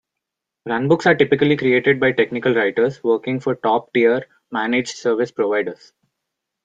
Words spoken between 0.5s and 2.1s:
Runbooks are typically created